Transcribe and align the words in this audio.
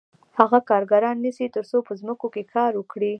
هغه 0.39 0.59
کارګران 0.69 1.17
نیسي 1.25 1.47
تر 1.55 1.63
څو 1.69 1.77
په 1.87 1.93
ځمکو 2.01 2.27
کې 2.33 2.43
کار 2.55 2.71
وکړي 2.75 3.09